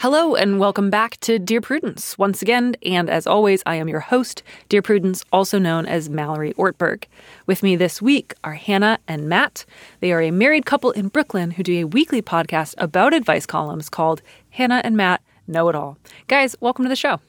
[0.00, 2.74] Hello and welcome back to Dear Prudence once again.
[2.82, 7.04] And as always, I am your host, Dear Prudence, also known as Mallory Ortberg.
[7.44, 9.66] With me this week are Hannah and Matt.
[10.00, 13.90] They are a married couple in Brooklyn who do a weekly podcast about advice columns
[13.90, 15.98] called Hannah and Matt Know It All.
[16.28, 17.20] Guys, welcome to the show.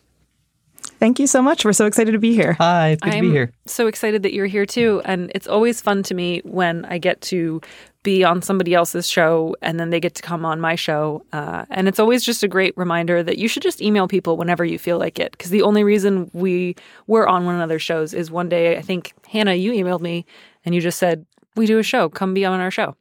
[1.01, 1.65] Thank you so much.
[1.65, 2.53] We're so excited to be here.
[2.59, 3.51] Hi, it's good I'm to be here.
[3.65, 5.01] so excited that you're here too.
[5.03, 7.59] And it's always fun to me when I get to
[8.03, 11.25] be on somebody else's show and then they get to come on my show.
[11.33, 14.63] Uh, and it's always just a great reminder that you should just email people whenever
[14.63, 15.31] you feel like it.
[15.31, 16.75] Because the only reason we
[17.07, 20.27] were on one another's shows is one day, I think, Hannah, you emailed me
[20.65, 22.09] and you just said, We do a show.
[22.09, 22.95] Come be on our show.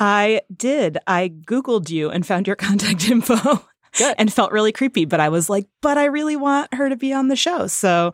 [0.00, 0.98] I did.
[1.06, 3.64] I Googled you and found your contact info
[3.96, 4.14] Good.
[4.18, 7.12] and felt really creepy, but I was like, but I really want her to be
[7.12, 7.66] on the show.
[7.66, 8.08] So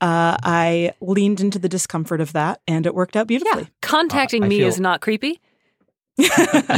[0.00, 3.68] uh, I leaned into the discomfort of that and it worked out beautifully.
[3.82, 5.40] Contacting Uh, me feel- is not creepy.
[6.18, 6.28] you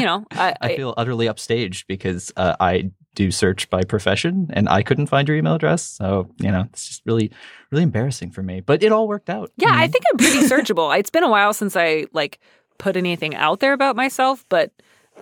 [0.01, 4.83] know, I, I feel utterly upstaged because uh, I do search by profession and I
[4.83, 5.83] couldn't find your email address.
[5.85, 7.31] So, you know, it's just really,
[7.71, 8.61] really embarrassing for me.
[8.61, 9.53] But it all worked out.
[9.57, 10.97] Yeah, you I think I'm pretty searchable.
[10.99, 12.41] It's been a while since I like
[12.79, 14.73] put anything out there about myself, but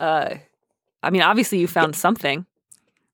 [0.00, 0.36] uh
[1.02, 2.46] I mean, obviously you found something.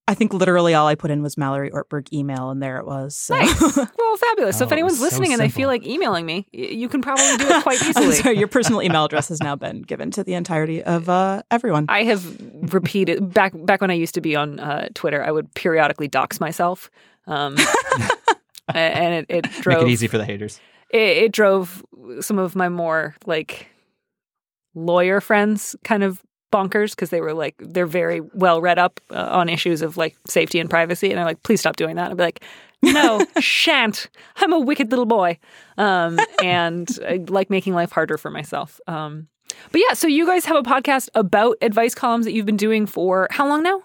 [0.08, 3.16] I think literally all I put in was Mallory Ortberg email and there it was.
[3.16, 3.36] So.
[3.36, 3.60] Nice.
[3.76, 4.58] well, fabulous.
[4.58, 7.24] so if Oh, anyone's so listening and they feel like emailing me, you can probably
[7.36, 8.14] do it quite I'm easily.
[8.16, 11.86] sorry, your personal email address has now been given to the entirety of uh, everyone.
[11.88, 15.22] I have repeated back back when I used to be on uh, Twitter.
[15.22, 16.90] I would periodically dox myself,
[17.28, 17.56] um,
[18.74, 20.60] and it, it drove Make it easy for the haters.
[20.90, 21.84] it, it drove
[22.20, 23.68] some of my more like
[24.74, 29.28] lawyer friends kind of bonkers because they were like they're very well read up uh,
[29.38, 32.16] on issues of like safety and privacy and i'm like please stop doing that i'd
[32.16, 32.44] be like
[32.82, 35.38] no shan't i'm a wicked little boy
[35.78, 39.26] um, and i like making life harder for myself um,
[39.72, 42.86] but yeah so you guys have a podcast about advice columns that you've been doing
[42.86, 43.82] for how long now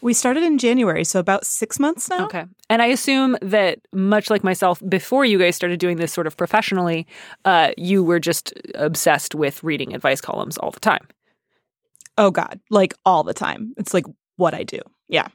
[0.00, 2.26] We started in January, so about six months now.
[2.26, 2.44] Okay.
[2.70, 6.36] And I assume that much like myself, before you guys started doing this sort of
[6.36, 7.04] professionally,
[7.44, 11.08] uh, you were just obsessed with reading advice columns all the time.
[12.18, 12.60] Oh, God.
[12.68, 13.72] Like all the time.
[13.78, 14.04] It's like
[14.36, 14.80] what I do.
[15.08, 15.28] Yeah.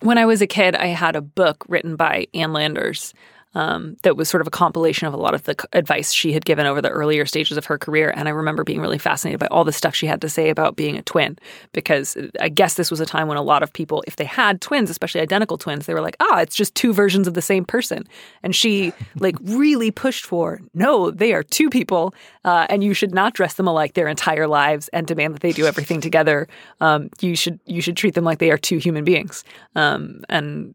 [0.00, 3.14] When I was a kid, I had a book written by Ann Landers
[3.54, 6.44] um, that was sort of a compilation of a lot of the advice she had
[6.44, 8.12] given over the earlier stages of her career.
[8.16, 10.76] And I remember being really fascinated by all the stuff she had to say about
[10.76, 11.38] being a twin,
[11.72, 14.60] because I guess this was a time when a lot of people, if they had
[14.60, 17.64] twins, especially identical twins, they were like, ah, it's just two versions of the same
[17.64, 18.06] person.
[18.42, 22.14] And she like really pushed for, no, they are two people,
[22.44, 25.52] uh, and you should not dress them alike their entire lives and demand that they
[25.52, 26.48] do everything together.
[26.80, 29.44] Um, you should you should treat them like they are two human beings.
[29.76, 30.74] Um, and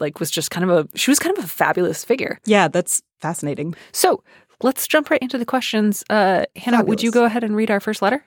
[0.00, 2.15] like was just kind of a she was kind of a fabulous figure.
[2.44, 3.74] Yeah, that's fascinating.
[3.92, 4.22] So
[4.62, 6.04] let's jump right into the questions.
[6.10, 8.24] Uh, Hannah, would you go ahead and read our first letter?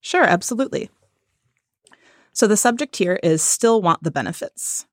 [0.00, 0.90] Sure, absolutely.
[2.32, 4.86] So the subject here is still want the benefits.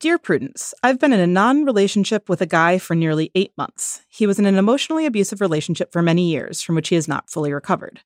[0.00, 4.00] Dear Prudence, I've been in a non relationship with a guy for nearly eight months.
[4.08, 7.28] He was in an emotionally abusive relationship for many years, from which he has not
[7.28, 8.00] fully recovered.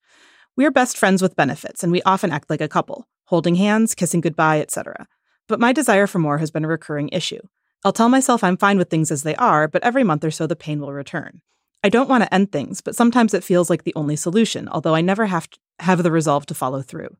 [0.56, 3.94] We are best friends with benefits, and we often act like a couple, holding hands,
[3.94, 5.06] kissing goodbye, etc.
[5.46, 7.40] But my desire for more has been a recurring issue.
[7.84, 10.46] I'll tell myself I'm fine with things as they are, but every month or so
[10.46, 11.42] the pain will return.
[11.82, 14.94] I don't want to end things, but sometimes it feels like the only solution, although
[14.94, 17.16] I never have to have the resolve to follow through.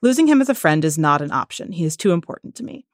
[0.00, 1.70] Losing him as a friend is not an option.
[1.70, 2.84] He is too important to me.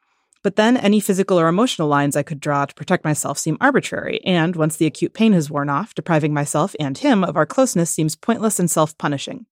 [0.43, 4.21] But then any physical or emotional lines I could draw to protect myself seem arbitrary,
[4.25, 7.91] and once the acute pain has worn off, depriving myself and him of our closeness
[7.91, 9.47] seems pointless and self punishing.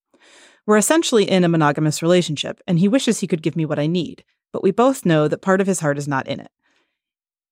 [0.66, 3.86] We're essentially in a monogamous relationship, and he wishes he could give me what I
[3.86, 6.50] need, but we both know that part of his heart is not in it.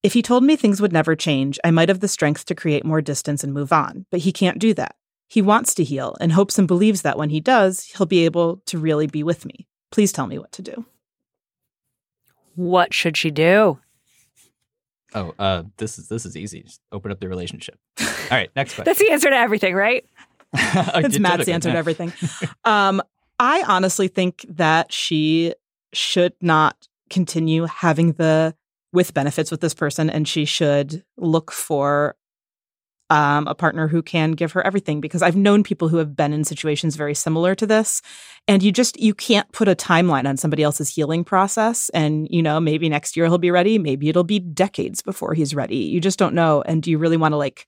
[0.04, 2.84] If he told me things would never change, I might have the strength to create
[2.84, 4.96] more distance and move on, but he can't do that.
[5.28, 8.60] He wants to heal and hopes and believes that when he does, he'll be able
[8.66, 9.66] to really be with me.
[9.90, 10.84] Please tell me what to do.
[12.54, 13.78] What should she do?
[15.14, 16.64] Oh, uh, this is this is easy.
[16.64, 17.78] Just open up the relationship.
[17.98, 18.84] All right, next question.
[18.84, 20.04] That's the answer to everything, right?
[20.54, 22.12] I it's Matt's answer to everything.
[22.66, 23.00] Um,
[23.40, 25.54] I honestly think that she
[25.94, 28.54] should not continue having the
[28.94, 32.16] with benefits with this person, and she should look for
[33.10, 35.00] um, a partner who can give her everything.
[35.00, 38.00] Because I've known people who have been in situations very similar to this,
[38.48, 41.90] and you just you can't put a timeline on somebody else's healing process.
[41.90, 43.78] And you know, maybe next year he'll be ready.
[43.78, 45.76] Maybe it'll be decades before he's ready.
[45.76, 46.62] You just don't know.
[46.62, 47.66] And do you really want to like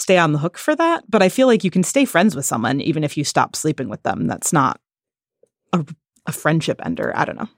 [0.00, 1.04] stay on the hook for that.
[1.08, 3.88] But I feel like you can stay friends with someone even if you stop sleeping
[3.88, 4.26] with them.
[4.26, 4.80] That's not
[5.72, 5.84] a,
[6.26, 7.12] a friendship ender.
[7.14, 7.48] I don't know.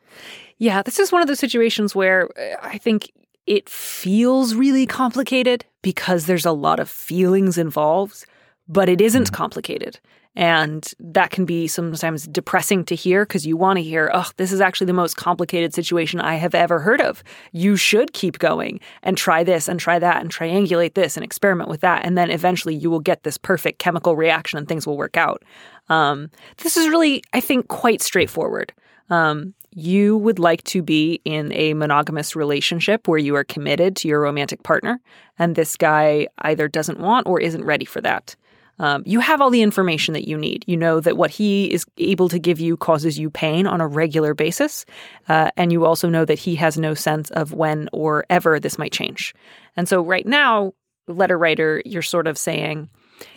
[0.63, 3.11] Yeah, this is one of those situations where uh, I think
[3.49, 8.25] it feels really complicated because there's a lot of feelings involved,
[8.69, 9.35] but it isn't Mhm.
[9.35, 9.99] complicated.
[10.37, 14.53] And that can be sometimes depressing to hear because you want to hear, oh, this
[14.53, 17.25] is actually the most complicated situation I have ever heard of.
[17.51, 21.71] You should keep going and try this and try that and triangulate this and experiment
[21.71, 22.07] with that.
[22.07, 25.43] And then eventually you will get this perfect chemical reaction and things will work out.
[25.89, 28.73] Um, this is really, I think, quite straightforward.
[29.11, 34.09] Um, you would like to be in a monogamous relationship where you are committed to
[34.09, 35.01] your romantic partner,
[35.39, 38.37] and this guy either doesn't want or isn't ready for that.
[38.79, 40.65] Um, you have all the information that you need.
[40.67, 43.87] You know that what he is able to give you causes you pain on a
[43.87, 44.85] regular basis.
[45.29, 48.79] Uh, and you also know that he has no sense of when or ever this
[48.79, 49.35] might change.
[49.77, 50.73] And so, right now,
[51.07, 52.89] letter writer, you're sort of saying,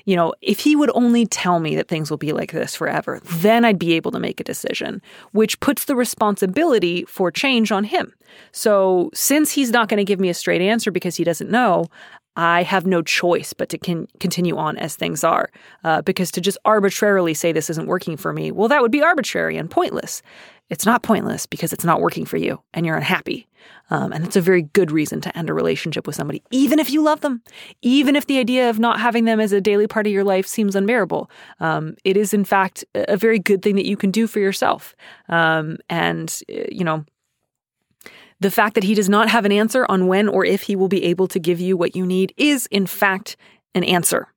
[0.06, 3.20] you know, if he would only tell me that things will be like this forever,
[3.24, 5.02] then I'd be able to make a decision,
[5.32, 8.14] which puts the responsibility for change on him.
[8.52, 11.86] So, since he's not going to give me a straight answer because he doesn't know,
[12.36, 15.50] I have no choice but to con- continue on as things are.
[15.84, 19.02] Uh, because to just arbitrarily say this isn't working for me, well, that would be
[19.02, 20.22] arbitrary and pointless.
[20.70, 23.48] It's not pointless because it's not working for you and you're unhappy.
[23.92, 26.90] Um, and it's a very good reason to end a relationship with somebody, even if
[26.90, 27.44] you love them,
[27.82, 30.48] even if the idea of not having them as a daily part of your life
[30.48, 31.30] seems unbearable.
[31.60, 34.96] Um, it is, in fact, a very good thing that you can do for yourself.
[35.30, 37.06] Um, and, uh, you know,
[38.40, 40.90] the fact that he does not have an answer on when or if he will
[40.90, 43.38] be able to give you what you need is, in fact,
[43.76, 44.28] an answer.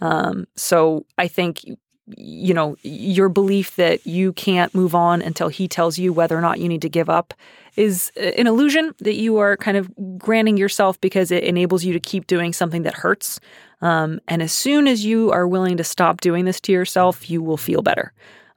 [0.00, 1.64] Um, so I think,
[2.06, 6.40] you know, your belief that you can't move on until he tells you whether or
[6.40, 7.32] not you need to give up
[7.76, 11.92] is uh, an illusion that you are kind of granting yourself because it enables you
[11.92, 13.40] to keep doing something that hurts.
[13.80, 17.42] Um, and as soon as you are willing to stop doing this to yourself, you
[17.42, 18.12] will feel better.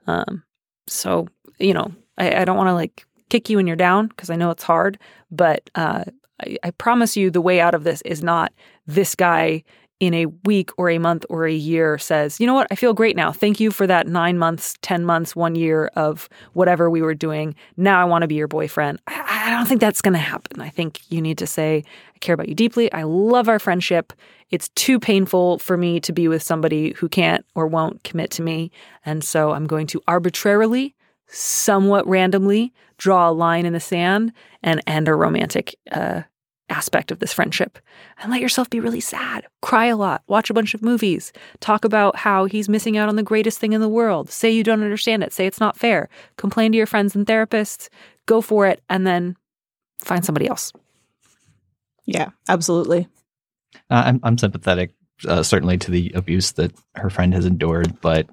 [0.06, 0.42] Um,
[0.86, 1.28] so,
[1.58, 4.36] you know, I, I don't want to like kick you when you're down because I
[4.36, 4.98] know it's hard,
[5.30, 6.04] but uh,
[6.42, 8.52] I, I promise you the way out of this is not
[8.86, 9.64] this guy
[10.00, 12.94] in a week or a month or a year says, you know what, I feel
[12.94, 13.32] great now.
[13.32, 17.54] Thank you for that nine months, 10 months, one year of whatever we were doing.
[17.76, 19.00] Now I want to be your boyfriend.
[19.08, 20.60] I, I don't think that's going to happen.
[20.60, 21.84] I think you need to say,
[22.14, 22.92] I care about you deeply.
[22.92, 24.12] I love our friendship.
[24.50, 28.42] It's too painful for me to be with somebody who can't or won't commit to
[28.42, 28.70] me.
[29.04, 30.94] And so I'm going to arbitrarily,
[31.26, 36.22] somewhat randomly, draw a line in the sand and end a romantic uh,
[36.68, 37.78] aspect of this friendship
[38.22, 39.46] and let yourself be really sad.
[39.62, 43.16] Cry a lot, watch a bunch of movies, talk about how he's missing out on
[43.16, 44.30] the greatest thing in the world.
[44.30, 46.08] Say you don't understand it, say it's not fair.
[46.36, 47.88] Complain to your friends and therapists,
[48.26, 49.36] go for it, and then
[49.98, 50.72] find somebody else.
[52.04, 53.08] Yeah, absolutely.
[53.90, 54.92] Uh, I'm I'm sympathetic,
[55.26, 58.28] uh, certainly to the abuse that her friend has endured, but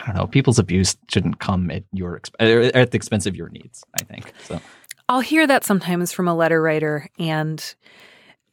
[0.00, 0.26] I don't know.
[0.26, 3.84] People's abuse shouldn't come at your exp- er, at the expense of your needs.
[3.94, 4.60] I think so.
[5.08, 7.74] I'll hear that sometimes from a letter writer, and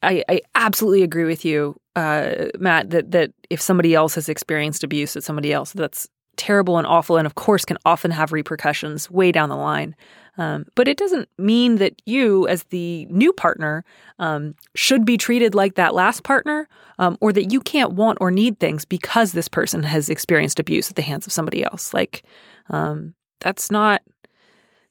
[0.02, 2.90] I, I absolutely agree with you, uh, Matt.
[2.90, 6.08] That that if somebody else has experienced abuse at somebody else, that's
[6.38, 9.96] terrible and awful, and of course can often have repercussions way down the line.
[10.38, 13.84] Um, but it doesn't mean that you, as the new partner,
[14.20, 18.32] um, should be treated like that last partner, um, or that you can't want or
[18.32, 21.94] need things because this person has experienced abuse at the hands of somebody else.
[21.94, 22.24] Like
[22.70, 24.02] um, that's not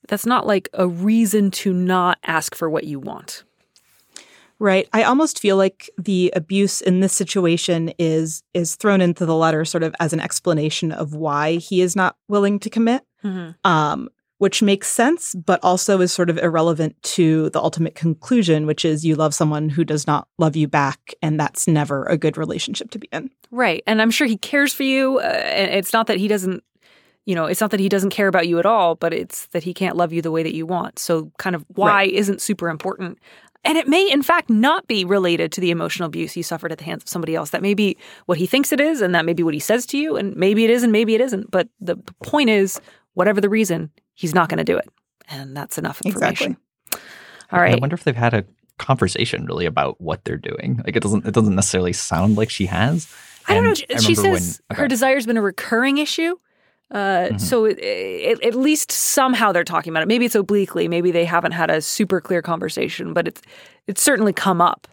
[0.09, 3.45] that's not like a reason to not ask for what you want.
[4.59, 4.89] Right.
[4.93, 9.65] I almost feel like the abuse in this situation is is thrown into the letter
[9.65, 13.05] sort of as an explanation of why he is not willing to commit.
[13.63, 18.85] Um, which makes sense, but also is sort of irrelevant to the ultimate conclusion, which
[18.85, 22.37] is you love someone who does not love you back, and that's never a good
[22.37, 23.31] relationship to be in.
[23.51, 23.83] Right.
[23.87, 25.19] And I'm sure he cares for you.
[25.19, 26.63] Uh, and it's not that he doesn't,
[27.29, 29.63] you know, it's not that he doesn't care about you at all, but it's that
[29.63, 30.99] he can't love you the way that you want.
[30.99, 32.13] So, kind of why Right.
[32.13, 33.19] isn't super important.
[33.65, 36.79] And it may, in fact, not be related to the emotional abuse he suffered at
[36.79, 37.51] the hands of somebody else.
[37.51, 39.85] That may be what he thinks it is, and that may be what he says
[39.87, 41.51] to you, and maybe it is, and maybe it isn't.
[41.51, 42.81] But the, the point is,
[43.15, 44.89] whatever the reason, he's not going to do it.
[45.29, 46.57] And that's enough information.
[46.87, 47.03] Exactly.
[47.53, 47.75] All right.
[47.75, 48.45] I wonder if they've had a
[48.79, 50.81] conversation really about what they're doing.
[50.87, 53.13] Like it doesn't it doesn't necessarily sound like she has.
[53.49, 53.75] I don't know.
[53.91, 54.89] And She says when- her okay.
[54.89, 56.37] desire's been a recurring issue.
[56.91, 57.41] Uh, Mhm.
[57.41, 60.09] So it, it, at least somehow they're talking about it.
[60.09, 60.89] Maybe it's obliquely.
[60.89, 63.43] Maybe they haven't had a super clear conversation, but it's
[63.87, 64.89] it's certainly come up.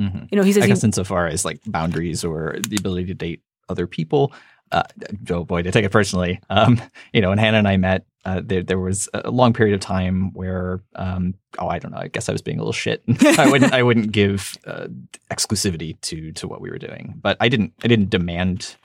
[0.00, 0.28] Mhm.
[0.30, 3.14] You know, he says I he, guess insofar as like boundaries or the ability to
[3.14, 4.32] date other people,
[4.72, 4.82] uh,
[5.30, 6.80] oh boy, to take it personally, um,
[7.14, 9.80] you know, when Hannah and I met, uh, there, there was a long period of
[9.80, 13.02] time where, um, oh, I don't know, I guess I was being a little shit.
[13.38, 14.88] I wouldn't, I wouldn't give uh,
[15.30, 18.76] exclusivity to to what we were doing, but I didn't, I didn't demand,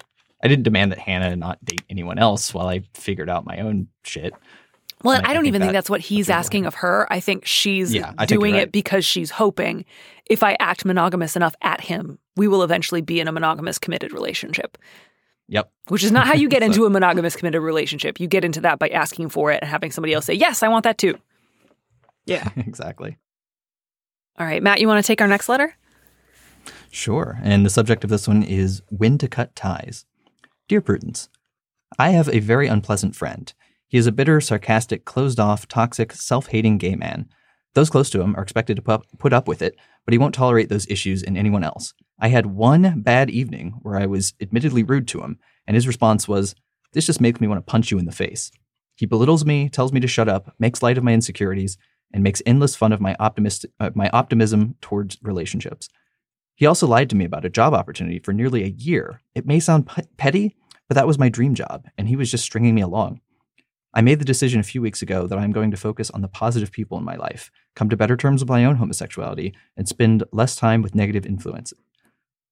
[0.44, 3.88] I didn't demand that Hannah not date anyone else while I figured out my own
[4.04, 4.34] shit.
[5.04, 7.08] Well, And I, I don't think even think that's what he's asking of her.
[7.12, 9.86] I think she's Yeah, I doing you're it because she's hoping
[10.28, 14.14] if I act monogamous enough at him, we will eventually be in a monogamous committed
[14.14, 14.78] relationship.
[15.48, 15.72] Yep.
[15.88, 18.20] Which is not how you get So- into a monogamous committed relationship.
[18.20, 20.68] You get into that by asking for it and having somebody else say, "Yes, I
[20.68, 21.16] want that too."
[22.26, 22.48] Yeah.
[22.56, 23.18] exactly.
[24.38, 25.76] All right, Matt, you want to take our next letter?
[26.92, 27.40] Sure.
[27.44, 30.06] And the subject of this one is when to cut ties.
[30.72, 31.28] Dear Prudence,
[32.00, 33.54] I have a very unpleasant friend.
[33.90, 37.28] He is a bitter, sarcastic, closed off, toxic, self hating gay man.
[37.74, 39.75] Those close to him are expected to pu- put up with it,
[40.06, 41.94] but he won't tolerate those issues in anyone else.
[42.22, 46.25] I had one bad evening where I was admittedly rude to him, and his response
[46.25, 46.56] was,
[46.94, 48.50] This just makes me want to punch you in the face.
[48.96, 51.78] He belittles me, tells me to shut up, makes light of my insecurities,
[52.13, 55.90] and makes endless fun of my, optimist- uh, my optimism towards relationships.
[56.56, 59.22] He also lied to me about a job opportunity for nearly a year.
[59.36, 60.56] It may sound pe- petty,
[60.92, 63.22] but that was my dream job, and he was just stringing me along.
[63.94, 66.28] I made the decision a few weeks ago that I'm going to focus on the
[66.28, 70.26] positive people in my life, come to better terms with my own homosexuality, and spend
[70.34, 71.80] less time with negative influences.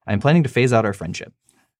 [0.07, 1.33] I am planning to phase out our friendship.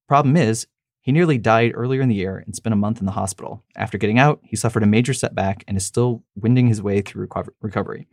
[0.10, 0.68] Problem is,
[1.00, 3.64] he nearly died earlier in the year and spent a month in the hospital.
[3.78, 7.22] After getting out, he suffered a major setback and is still winding his way through
[7.22, 8.10] recover- recovery.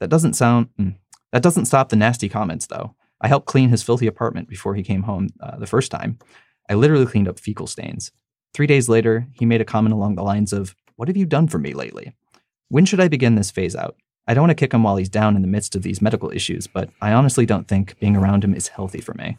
[0.00, 0.68] That doesn't sound.
[0.78, 0.96] mm,
[1.32, 2.96] that doesn't stop the nasty comments, though.
[3.18, 6.18] I helped clean his filthy apartment before he came home uh, the first time.
[6.68, 8.12] I literally cleaned up fecal stains.
[8.54, 11.48] Three days later, he made a comment along the lines of, What have you done
[11.48, 12.14] for me lately?
[12.68, 13.96] When should I begin this phase out?
[14.26, 16.30] I don't want to kick him while he's down in the midst of these medical
[16.32, 19.38] issues, but I honestly don't think being around him is healthy for me.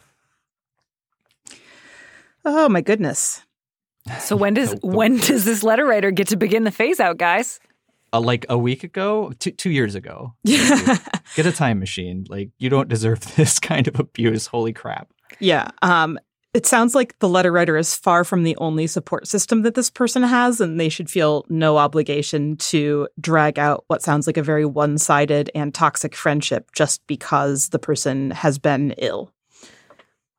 [2.46, 3.41] Oh my goodness.
[4.19, 7.60] So when does when does this letter writer get to begin the phase out, guys?
[8.13, 10.34] Uh, like a week ago, two, two years ago.
[10.46, 10.98] Yeah.
[11.36, 12.25] Get a time machine.
[12.29, 14.48] Like, you don't deserve this kind of abuse.
[14.48, 15.10] Holy crap.
[15.39, 15.69] yeah.
[15.81, 16.17] Um
[16.58, 19.92] it sounds like the letter writer is far from the only support system that this
[19.92, 24.42] person has, and they should feel no obligation to drag out what sounds like a
[24.42, 29.32] very one sided and toxic friendship just because the person has been ill.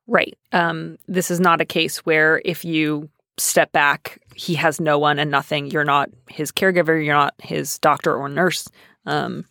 [0.08, 0.36] Right.
[0.50, 5.20] Um, this is not a case where if you step back, he has no one
[5.20, 5.70] and nothing.
[5.70, 7.00] You're not his caregiver.
[7.00, 8.68] You're not his doctor or nurse.
[9.06, 9.44] Um,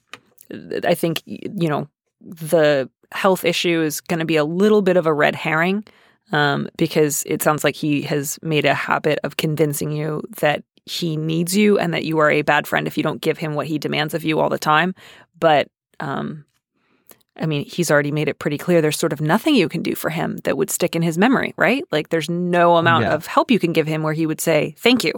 [0.84, 1.88] I think you know
[2.20, 5.86] the health issue is going to be a little bit of a red herring
[6.32, 11.18] um, because it sounds like he has made a habit of convincing you that he
[11.18, 13.68] needs you and that you are a bad friend if you don't give him what
[13.68, 14.96] he demands of you all the time.
[15.40, 15.68] But
[16.00, 16.46] um,
[17.36, 19.96] I mean, he's already made it pretty clear there's sort of nothing you can do
[19.96, 21.84] for him that would stick in his memory, right?
[21.92, 23.14] Like there's no amount Yeah.
[23.14, 25.14] of help you can give him where he would say, thank you.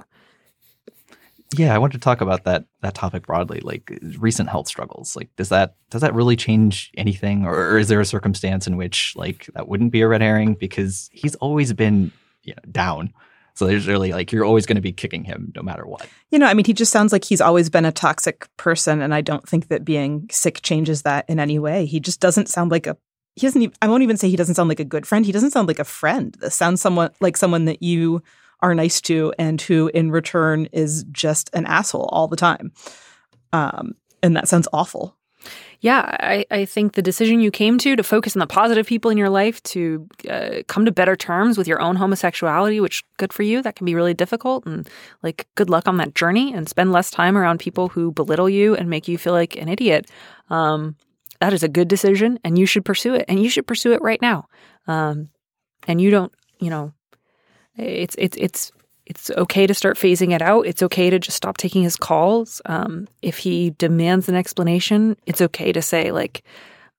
[1.58, 5.16] Yeah, I wanted to talk about that that topic broadly, like recent health struggles.
[5.16, 9.14] Like, does that does that really change anything, or, is there a circumstance in which
[9.16, 12.12] like that wouldn't be a red herring because he's always been
[12.44, 13.14] you know, down?
[13.56, 16.08] So there's really like you're always going to be kicking him no matter what.
[16.30, 19.14] You know, I mean, he just sounds like he's always been a toxic person, and
[19.14, 21.86] I don't think that being sick changes that in any way.
[21.88, 22.96] He just doesn't sound like a.
[23.36, 23.62] He doesn't.
[23.62, 25.26] Even, I won't even say he doesn't sound like a good friend.
[25.26, 26.38] He doesn't sound like a friend.
[26.40, 28.22] This sounds somewhat like someone that you
[28.62, 32.72] are nice to, and who in return is just an asshole all the time.
[33.54, 35.16] Um, and that sounds awful.
[35.82, 39.10] Yeah, I, I think the decision you came to to focus on the positive people
[39.10, 43.32] in your life, to uh, come to better terms with your own homosexuality, which good
[43.32, 43.62] for you.
[43.62, 44.90] That can be really difficult, and
[45.24, 46.54] like good luck on that journey.
[46.54, 49.70] And spend less time around people who belittle you and make you feel like an
[49.70, 50.12] idiot.
[50.50, 50.98] Um,
[51.40, 53.24] that is a good decision, and you should pursue it.
[53.30, 54.50] And you should pursue it right now.
[54.88, 55.30] Um,
[55.88, 56.92] and you don't, you know,
[57.80, 58.72] it's it's it's
[59.06, 60.68] it's okay to start phasing it out.
[60.68, 62.62] It's okay to just stop taking his calls.
[62.66, 66.44] Um, if he demands an explanation, it's okay to say like,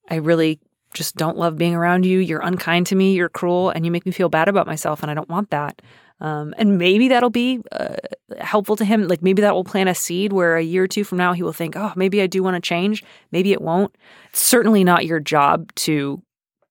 [0.08, 0.58] I really
[0.92, 2.18] just don't love being around you.
[2.18, 3.14] You're unkind to me.
[3.14, 5.80] You're cruel, and you make me feel bad about myself, and I don't want that.
[6.20, 7.96] Um, and maybe that'll be uh,
[8.38, 9.08] helpful to him.
[9.08, 11.42] Like maybe that will plant a seed where a year or two from now he
[11.42, 13.02] will think, oh, maybe I do want to change.
[13.32, 13.94] Maybe it won't.
[14.28, 16.22] It's certainly not your job to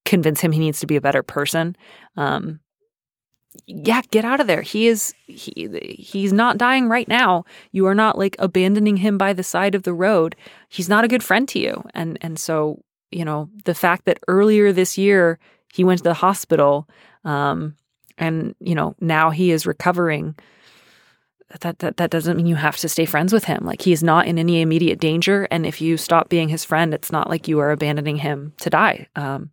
[0.06, 1.76] convince him he needs to be a better person.
[2.16, 2.60] Um,
[3.66, 4.62] yeah, get out of there.
[4.62, 7.46] He is he he's not dying right now.
[7.72, 10.36] You are not like abandoning him by the side of the road.
[10.70, 11.84] He's not a good friend to you.
[11.94, 15.40] And and so, you know, the fact that earlier this year
[15.74, 16.88] he went to the hospital
[17.26, 17.76] um
[18.18, 20.36] and, you know, now he is recovering
[21.62, 23.66] that, that that doesn't mean you have to stay friends with him.
[23.66, 26.94] Like he is not in any immediate danger and if you stop being his friend,
[26.94, 29.08] it's not like you are abandoning him to die.
[29.16, 29.52] Um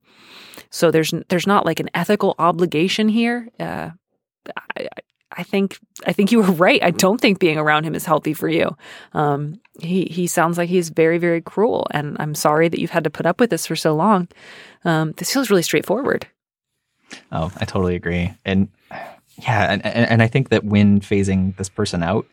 [0.70, 3.48] so there's there's not like an ethical obligation here.
[3.58, 3.90] Uh,
[4.76, 4.88] I,
[5.32, 6.82] I think I think you were right.
[6.82, 8.76] I don't think being around him is healthy for you.
[9.12, 13.04] Um, he he sounds like he's very very cruel, and I'm sorry that you've had
[13.04, 14.28] to put up with this for so long.
[14.84, 16.26] Um, this feels really straightforward.
[17.32, 18.34] Oh, I totally agree.
[18.44, 18.68] And
[19.38, 22.26] yeah, and, and, and I think that when phasing this person out,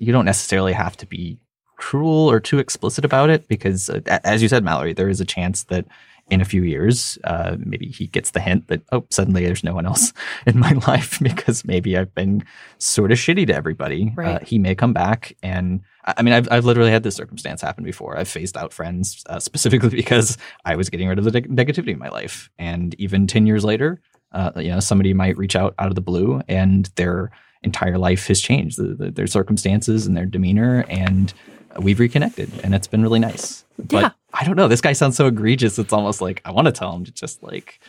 [0.00, 1.38] you don't necessarily have to be
[1.76, 5.64] cruel or too explicit about it because, as you said, Mallory, there is a chance
[5.64, 5.86] that
[6.30, 9.74] in a few years, uh, maybe he gets the hint that, oh, suddenly there's no
[9.74, 10.12] one else
[10.46, 12.44] in my life because maybe I've been
[12.78, 14.14] sort of shitty to everybody.
[14.16, 15.36] Uh, he may come back.
[15.42, 18.16] And I mean, I've, I've literally had this circumstance happen before.
[18.16, 21.92] I've phased out friends uh, specifically because I was getting rid of the neg- negativity
[21.92, 22.48] in my life.
[22.58, 24.00] And even 10 years later,
[24.32, 27.32] uh, you know, somebody might reach out out of the blue and their
[27.62, 30.84] entire life has changed, the, the, their circumstances and their demeanor.
[30.88, 31.34] And
[31.78, 33.64] we've reconnected and it's been really nice.
[33.78, 34.10] But Yeah.
[34.32, 34.68] I don't know.
[34.68, 35.78] This guy sounds so egregious.
[35.78, 37.80] It's almost like I want to tell him to just like,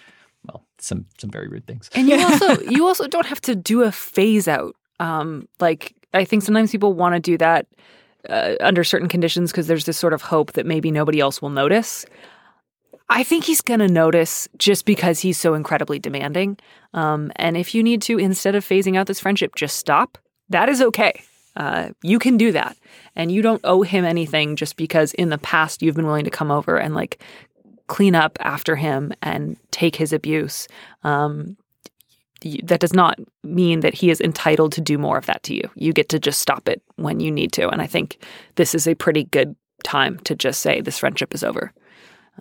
[0.47, 1.89] well, some some very rude things.
[1.93, 4.75] And you also you also don't have to do a phase out.
[4.99, 7.67] Um, like I think sometimes people want to do that
[8.29, 11.49] uh, under certain conditions because there's this sort of hope that maybe nobody else will
[11.49, 12.05] notice.
[13.09, 16.57] I think he's going to notice just because he's so incredibly demanding.
[16.93, 20.69] Um, and if you need to, instead of phasing out this friendship, just stop, that
[20.69, 21.21] is okay.
[21.55, 22.77] Uh, you can do that.
[23.15, 26.31] And you don't owe him anything just because in the past you've been willing to
[26.31, 27.21] come over and like
[27.87, 30.67] clean up after him and take his abuse.
[31.03, 31.57] Um,
[32.63, 35.69] that does not mean that he is entitled to do more of that to you.
[35.75, 37.69] You get to just stop it when you need to.
[37.69, 38.17] And I think
[38.55, 41.71] this is a pretty good time to just say this friendship is over.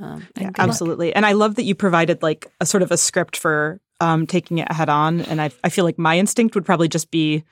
[0.00, 0.68] Um, Yeah, good luck.
[0.68, 1.14] absolutely.
[1.14, 4.58] And I love that you provided like a sort of a script for um, taking
[4.58, 5.20] it head on.
[5.22, 7.44] And I, I feel like my instinct would probably just be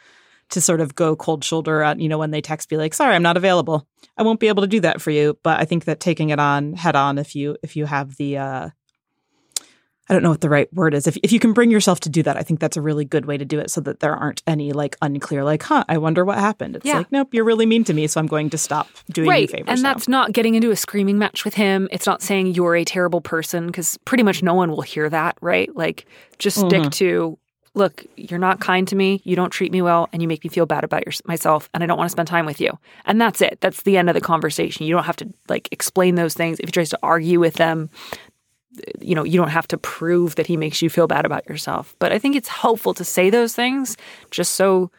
[0.50, 3.14] to sort of go cold shoulder at, you know, when they text, be like, sorry,
[3.14, 3.87] I'm not available.
[4.17, 5.38] I won't be able to do that for you.
[5.43, 8.38] But I think that taking it on head on, if you, if you have the,
[8.38, 8.71] uh,
[10.11, 11.07] I don't know what the right word is.
[11.07, 13.26] If, if you can bring yourself to do that, I think that's a really good
[13.26, 16.25] way to do it so that there aren't any like unclear, like, huh, I wonder
[16.25, 16.76] what happened.
[16.76, 16.99] It's Yeah.
[16.99, 18.07] like, nope, you're really mean to me.
[18.07, 19.43] So I'm going to stop doing right.
[19.43, 19.67] you favors.
[19.69, 19.93] and now.
[19.93, 21.88] that's not getting into a screaming match with him.
[21.93, 25.37] It's not saying you're a terrible person because pretty much no one will hear that,
[25.43, 25.68] right?
[25.77, 26.07] Like,
[26.38, 26.92] just stick Mhm.
[26.92, 27.38] to
[27.74, 30.50] look, you're not kind to me, you don't treat me well, and you make me
[30.50, 32.78] feel bad about your, myself, and I don't want to spend time with you.
[33.07, 33.59] And that's it.
[33.61, 34.87] That's the end of the conversation.
[34.87, 36.59] You don't have to like explain those things.
[36.61, 37.90] If he tries to argue with them,
[39.00, 41.96] you know, you don't have to prove that he makes you feel bad about yourself.
[41.98, 43.96] But I think it's helpful to say those things
[44.31, 44.90] just so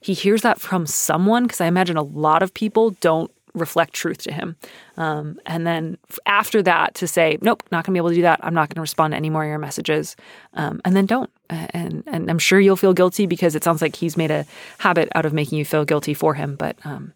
[0.00, 4.18] he hears that from someone, because I imagine a lot of people don't reflect truth
[4.18, 4.56] to him.
[4.96, 8.22] Um, and then after that, to say, nope, not going to be able to do
[8.22, 8.40] that.
[8.42, 10.16] I'm not going to respond to any more of your messages.
[10.54, 11.30] Um, and then don't.
[11.48, 14.46] And, and I'm sure you'll feel guilty because it sounds like he's made a
[14.78, 16.56] habit out of making you feel guilty for him.
[16.56, 17.12] But um,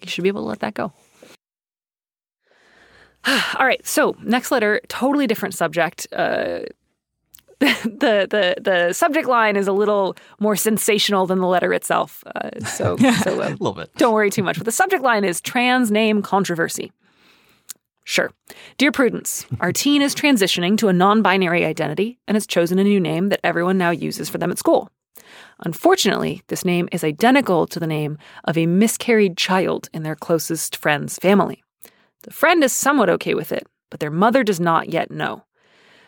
[0.00, 0.92] you should be able to let that go.
[3.26, 3.84] All right.
[3.86, 6.06] So next letter, totally different subject.
[6.12, 6.60] Uh,
[7.84, 12.22] the the the subject line is a little more sensational than the letter itself.
[12.26, 13.90] Uh, so so a uh, little bit.
[13.96, 14.58] don't worry too much.
[14.58, 16.92] But the subject line is trans name controversy.
[18.04, 18.30] Sure.
[18.76, 22.84] Dear Prudence, our teen is transitioning to a non binary identity and has chosen a
[22.84, 24.90] new name that everyone now uses for them at school.
[25.60, 30.76] Unfortunately, this name is identical to the name of a miscarried child in their closest
[30.76, 31.62] friend's family.
[32.24, 35.44] The friend is somewhat okay with it, but their mother does not yet know.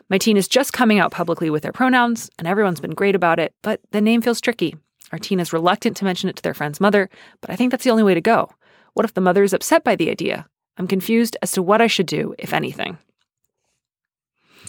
[0.08, 3.40] My teen is just coming out publicly with their pronouns, and everyone's been great about
[3.40, 4.76] it, but the name feels tricky.
[5.12, 7.08] Our teen is reluctant to mention it to their friend's mother,
[7.40, 8.50] but I think that's the only way to go.
[8.94, 10.46] What if the mother is upset by the idea?
[10.78, 12.98] I'm confused as to what I should do, if anything.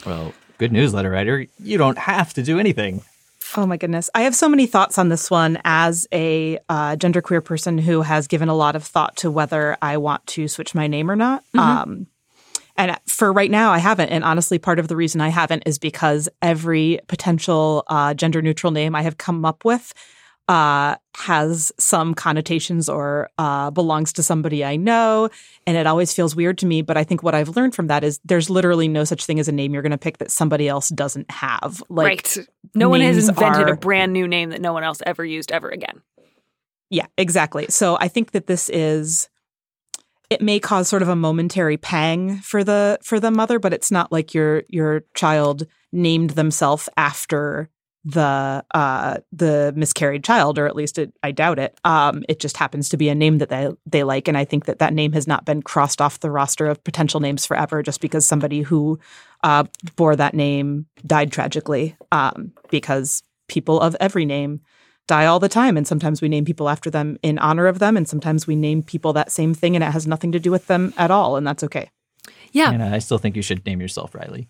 [0.06, 1.46] Well, good news, letter writer.
[1.60, 3.04] You don't have to do anything.
[3.56, 4.10] Oh my goodness.
[4.14, 8.28] I have so many thoughts on this one as a uh, genderqueer person who has
[8.28, 11.44] given a lot of thought to whether I want to switch my name or not.
[11.58, 12.08] Um,
[12.78, 14.10] and for right now, I haven't.
[14.10, 18.72] And honestly, part of the reason I haven't is because every potential uh, gender neutral
[18.72, 19.94] name I have come up with
[20.48, 25.30] uh, has some connotations or uh, belongs to somebody I know.
[25.66, 26.82] And it always feels weird to me.
[26.82, 29.48] But I think what I've learned from that is there's literally no such thing as
[29.48, 31.84] a name you're going to pick that somebody else doesn't have.
[31.90, 32.38] Like, right.
[32.76, 35.52] No one has invented are- a brand new name that no one else ever used
[35.52, 36.02] ever again.
[36.90, 37.66] Yeah, exactly.
[37.70, 39.28] So I think that this is
[40.30, 43.92] it may cause sort of a momentary pang for the for the mother, but it's
[43.92, 47.70] not like your your child named themselves after
[48.04, 51.78] the uh the miscarried child or at least it, I doubt it.
[51.84, 54.66] Um it just happens to be a name that they they like and I think
[54.66, 58.00] that that name has not been crossed off the roster of potential names forever just
[58.00, 59.00] because somebody who
[59.44, 59.66] uh
[59.98, 64.62] bore that name died tragically um because people of every name
[65.08, 65.78] die all the time.
[65.78, 67.98] And sometimes we name people after them in honor of them.
[67.98, 70.68] And sometimes we name people that same thing and it has nothing to do with
[70.68, 71.38] them at all.
[71.38, 71.90] And that's okay.
[72.52, 72.72] Yeah.
[72.72, 74.48] And I still think you should name yourself Riley.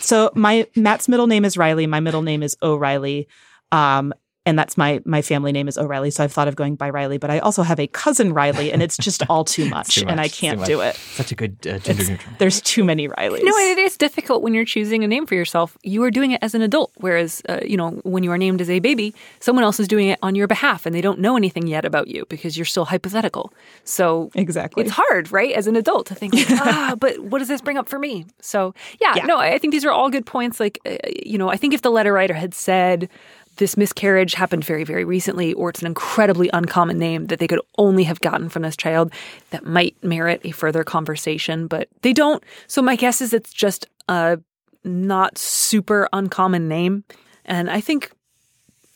[0.00, 1.86] So my Matt's middle name is Riley.
[1.86, 3.28] My middle name is O'Reilly.
[3.70, 4.12] Um,
[4.46, 7.18] and that's my my family name is O'Reilly, so I've thought of going by Riley.
[7.18, 10.18] But I also have a cousin Riley, and it's just all too much, too and
[10.20, 10.96] I can't do it.
[10.96, 12.34] Such a good uh, gender neutral.
[12.38, 13.42] There's too many Rileys.
[13.42, 15.76] No, it is difficult when you're choosing a name for yourself.
[15.82, 18.62] You are doing it as an adult, whereas, uh, you know, when you are named
[18.62, 21.36] as a baby, someone else is doing it on your behalf and they don't know
[21.36, 23.52] anything yet about you because you're still hypothetical.
[23.84, 24.84] So exactly.
[24.84, 27.76] it's hard, right, as an adult to think, like, ah, but what does this bring
[27.76, 28.24] up for me?
[28.40, 29.26] So, yeah, Yeah.
[29.26, 30.58] no, I think these are all good points.
[30.60, 33.08] Like, uh, you know, I think if the letter writer had said,
[33.56, 37.60] this miscarriage happened very, very recently, or it's an incredibly uncommon name that they could
[37.78, 39.12] only have gotten from this child,
[39.50, 42.42] that might merit a further conversation, but they don't.
[42.66, 44.38] So, my guess is it's just a
[44.84, 47.04] not super uncommon name.
[47.44, 48.12] And I think,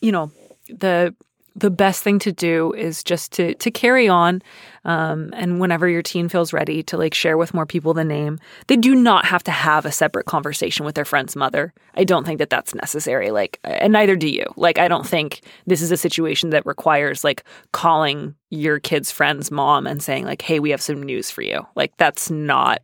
[0.01, 0.31] you know,
[0.69, 1.15] the
[1.57, 4.43] the best thing to do is just to to carry on
[4.85, 8.39] um, and whenever your teen feels ready to like share with more people the name
[8.67, 12.25] they do not have to have a separate conversation with their friend's mother i don't
[12.27, 15.93] think that that's necessary like and neither do you like i don't think this is
[15.93, 20.71] a situation that requires like calling your kid's friend's mom and saying like hey we
[20.71, 22.81] have some news for you like that's not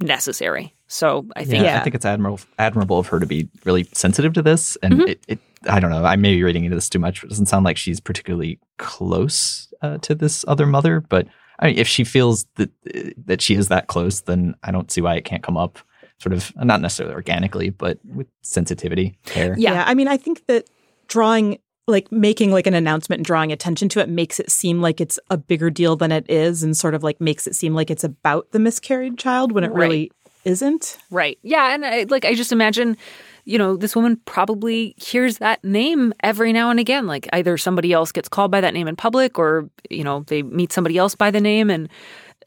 [0.00, 1.80] necessary so i think Yeah, Yeah.
[1.80, 5.08] I think it's admirable admirable of her to be really sensitive to this, and Mm-hmm.
[5.08, 5.38] it, it.
[5.68, 6.04] I don't know.
[6.04, 7.22] I may be reading into this too much.
[7.24, 11.26] It doesn't sound like she's particularly close uh, to this other mother, but
[11.58, 14.90] I mean, if she feels that uh, that she is that close, then I don't
[14.90, 15.78] see why it can't come up,
[16.18, 19.54] sort of not necessarily organically, but with sensitivity, care.
[19.58, 19.84] Yeah.
[19.86, 20.68] I mean, I think that
[21.08, 25.00] drawing, like making like an announcement and drawing attention to it makes it seem like
[25.00, 27.90] it's a bigger deal than it is and sort of like makes it seem like
[27.90, 29.88] it's about the miscarried child when it Right.
[29.88, 30.12] really
[30.46, 30.98] isn't.
[31.10, 31.38] Right.
[31.42, 31.74] Yeah.
[31.74, 32.96] And I, like, I just imagine,
[33.44, 37.06] you know, this woman probably hears that name every now and again.
[37.06, 40.42] Like, either somebody else gets called by that name in public or, you know, they
[40.42, 41.68] meet somebody else by the name.
[41.68, 41.88] And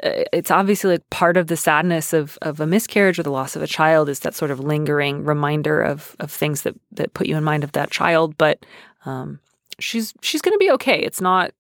[0.03, 3.55] uh, it's obviously like part of the sadness of, of a miscarriage or the loss
[3.55, 7.27] of a child is that sort of lingering reminder of, of things that, that put
[7.27, 8.37] you in mind of that child.
[8.37, 8.65] But
[9.05, 9.39] um,
[9.79, 10.99] she's she's going to be okay.
[10.99, 11.51] It's not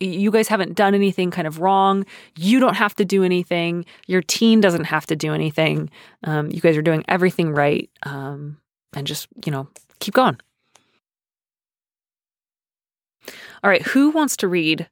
[0.00, 2.06] you guys haven't done anything kind of wrong.
[2.36, 3.84] You don't have to do anything.
[4.06, 5.90] Your teen doesn't have to do anything.
[6.24, 7.90] Um, you guys are doing everything right.
[8.04, 8.58] Um,
[8.94, 9.68] and just, you know,
[10.00, 10.38] keep going.
[13.62, 13.82] All right.
[13.82, 14.88] Who wants to read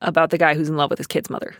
[0.00, 1.54] about the guy who's in love with his kid's mother?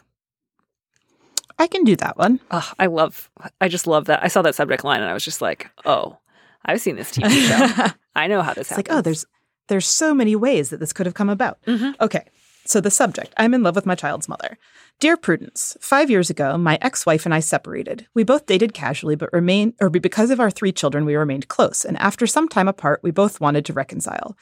[1.59, 2.41] I can do that one.
[2.51, 3.31] Oh, I love,
[3.61, 4.23] I just love that.
[4.25, 6.19] I saw that subject line and I was just like, oh,
[6.65, 7.93] I've seen this TV show.
[8.17, 8.89] I know how this It's happens.
[8.89, 9.25] like, oh, there's
[9.69, 11.59] there's so many ways that this could have come about.
[11.67, 11.95] Mhm.
[12.01, 12.25] Okay.
[12.65, 14.57] So the subject, I'm in love with my child's mother.
[15.01, 18.07] Dear Prudence, 5 years ago, my ex-wife and I separated.
[18.15, 21.85] We both dated casually but remained or because of our 3 children, we remained close,
[21.85, 24.37] and after some time apart, we both wanted to reconcile.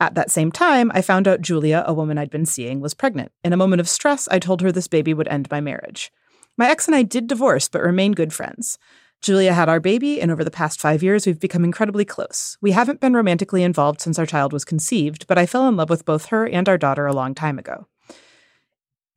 [0.00, 3.32] At that same time, I found out Julia, a woman I'd been seeing, was pregnant.
[3.44, 6.10] In a moment of stress, I told her this baby would end my marriage.
[6.56, 8.78] My ex and I did divorce but remain good friends.
[9.20, 12.56] Julia had our baby, and over the past five years, we've become incredibly close.
[12.60, 15.90] We haven't been romantically involved since our child was conceived, but I fell in love
[15.90, 17.86] with both her and our daughter a long time ago.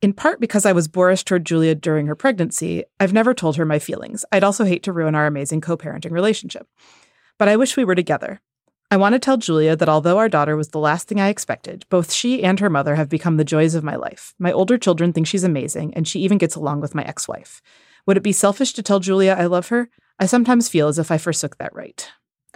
[0.02, 3.64] In part because I was boorish toward Julia during her pregnancy, I've never told her
[3.64, 4.24] my feelings.
[4.32, 6.66] I'd also hate to ruin our amazing co parenting relationship.
[7.38, 8.40] But I wish we were together.
[8.90, 11.86] I want to tell Julia that although our daughter was the last thing I expected,
[11.88, 14.34] both she and her mother have become the joys of my life.
[14.38, 17.62] My older children think she's amazing, and she even gets along with my ex wife.
[18.06, 19.88] Would it be selfish to tell Julia I love her?
[20.18, 22.08] I sometimes feel as if I forsook that right.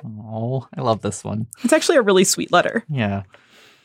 [0.04, 1.46] Oh, I love this one.
[1.64, 2.84] It's actually a really sweet letter.
[2.88, 3.22] Yeah.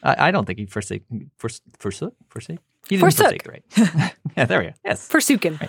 [0.04, 1.04] I, I don't think he forsake,
[1.38, 2.60] fors, forsook, forsake.
[2.90, 3.44] He didn't Forsook.
[3.44, 4.16] forsake, right?
[4.38, 4.72] yeah, there we go.
[4.84, 5.08] Yes.
[5.08, 5.60] Forsuken.
[5.62, 5.68] no,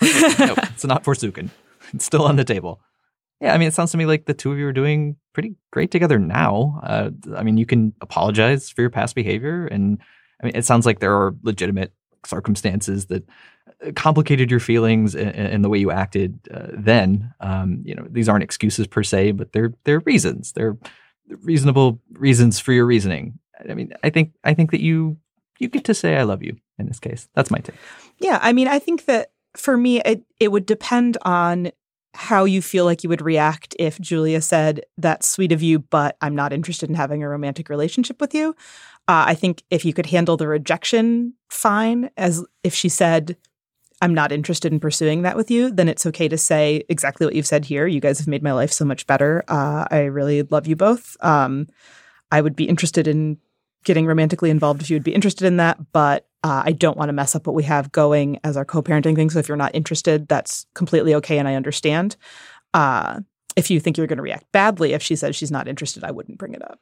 [0.00, 1.50] it's not forsuken.
[1.92, 2.80] It's still on the table.
[3.40, 5.54] Yeah, I mean, it sounds to me like the two of you are doing pretty
[5.72, 6.80] great together now.
[6.82, 9.98] Uh, I mean, you can apologize for your past behavior, and
[10.42, 11.92] I mean, it sounds like there are legitimate
[12.24, 13.24] circumstances that
[13.96, 17.32] complicated your feelings and, and the way you acted uh, then.
[17.40, 20.52] Um, you know, these aren't excuses per se, but they're they're reasons.
[20.52, 20.76] They're
[21.42, 23.38] reasonable reasons for your reasoning.
[23.68, 25.16] I mean, I think I think that you
[25.58, 27.28] you get to say I love you in this case.
[27.34, 27.76] That's my take.
[28.18, 31.72] Yeah, I mean, I think that for me, it, it would depend on
[32.14, 36.16] how you feel like you would react if Julia said, That's sweet of you, but
[36.20, 38.50] I'm not interested in having a romantic relationship with you.
[39.08, 43.36] Uh, I think if you could handle the rejection fine, as if she said,
[44.02, 47.34] I'm not interested in pursuing that with you, then it's okay to say exactly what
[47.34, 47.86] you've said here.
[47.86, 49.44] You guys have made my life so much better.
[49.48, 51.16] Uh, I really love you both.
[51.20, 51.68] Um,
[52.30, 53.38] I would be interested in
[53.84, 57.08] getting romantically involved if you would be interested in that, but uh, I don't want
[57.10, 59.30] to mess up what we have going as our co-parenting thing.
[59.30, 62.16] So if you're not interested, that's completely okay, and I understand.
[62.74, 63.20] Uh,
[63.54, 66.10] if you think you're going to react badly if she says she's not interested, I
[66.10, 66.80] wouldn't bring it up.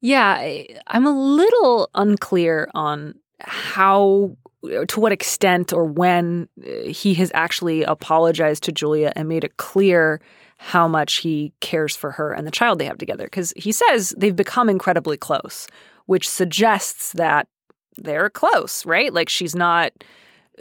[0.00, 7.30] Yeah, I'm a little unclear on how, to what extent, or when uh, he has
[7.34, 10.20] actually apologized to Julia and made it clear
[10.58, 13.24] how much he cares for her and the child they have together.
[13.24, 15.66] Because he says they've become incredibly close,
[16.06, 17.48] which suggests that
[17.96, 19.12] they're close, right?
[19.12, 19.92] Like she's not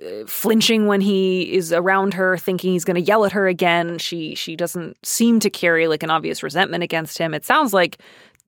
[0.01, 3.97] uh, flinching when he is around her thinking he's going to yell at her again
[3.97, 7.97] she she doesn't seem to carry like an obvious resentment against him it sounds like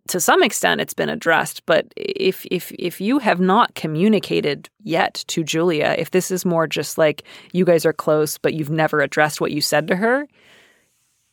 [0.07, 5.23] to some extent it's been addressed but if if if you have not communicated yet
[5.27, 8.99] to Julia if this is more just like you guys are close but you've never
[8.99, 10.27] addressed what you said to her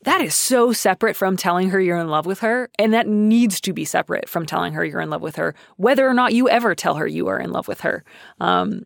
[0.04, 3.60] that is so separate from telling her you're in love with her and that needs
[3.60, 6.48] to be separate from telling her you're in love with her whether or not you
[6.48, 8.04] ever tell her you are in love with her
[8.40, 8.82] um,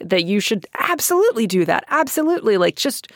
[0.00, 1.84] that you should absolutely do that.
[1.88, 2.56] Absolutely.
[2.56, 3.08] Like, just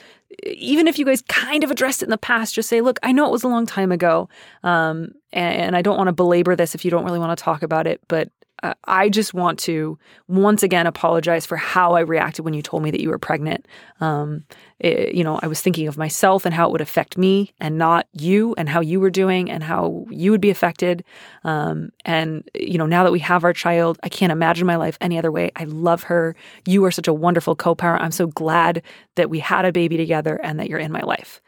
[0.44, 3.12] even if you guys kind of addressed it in the past, just say, look, I
[3.12, 4.28] know it was a long time ago.
[4.62, 7.42] Um, and, and I don't want to belabor this if you don't really want to
[7.42, 8.30] talk about it, but
[8.62, 12.82] uh, I just want to once again apologize for how I reacted when you told
[12.82, 13.66] me that you were pregnant.
[14.00, 14.44] Um,
[14.80, 17.78] it, you know, I was thinking of myself and how it would affect me and
[17.78, 21.04] not you and how you were doing and how you would be affected.
[21.44, 24.98] Um, and, you know, now that we have our child, I can't imagine my life
[25.00, 25.50] any other way.
[25.56, 26.34] I love her.
[26.66, 28.02] You are such a wonderful co parent.
[28.02, 28.82] I'm so glad
[29.14, 31.40] that we had a baby together and that you're in my life.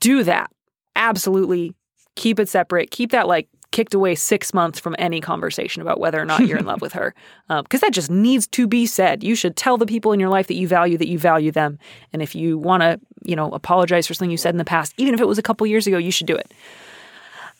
[0.00, 0.50] Do that.
[0.94, 1.74] Absolutely.
[2.14, 2.90] Keep it separate.
[2.90, 6.58] Keep that like kicked away six months from any conversation about whether or not you're
[6.58, 7.14] in love with her.
[7.48, 9.22] Because um, that just needs to be said.
[9.22, 11.78] You should tell the people in your life that you value that you value them.
[12.12, 14.94] And if you want to, you know, apologize for something you said in the past,
[14.96, 16.52] even if it was a couple years ago, you should do it.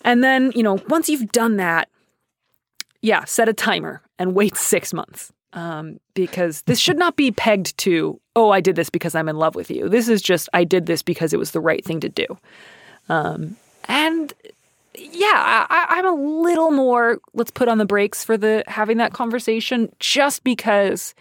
[0.03, 1.89] And then, you know, once you've done that,
[3.03, 5.33] yeah, set a timer and wait six months.
[5.53, 9.37] Um, because this should not be pegged to, oh, I did this because I'm in
[9.37, 9.89] love with you.
[9.89, 12.27] This is just, I did this because it was the right thing to do.
[13.09, 13.57] Um,
[13.89, 14.35] and
[14.97, 17.19] yeah, I, am a little more.
[17.35, 21.15] Let's put on the brakes for the having that conversation, just because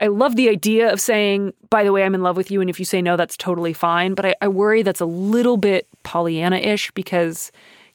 [0.00, 2.70] I love the idea of saying, "By the way, I'm in love with you," and
[2.70, 4.14] if you say no, that's totally fine.
[4.14, 7.52] But I, I worry that's a little bit Pollyanna-ish because